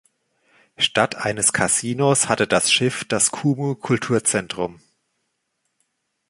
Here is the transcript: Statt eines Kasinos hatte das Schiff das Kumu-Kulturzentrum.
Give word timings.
Statt 0.77 1.13
eines 1.13 1.53
Kasinos 1.53 2.27
hatte 2.27 2.47
das 2.47 2.71
Schiff 2.71 3.03
das 3.05 3.29
Kumu-Kulturzentrum. 3.29 4.81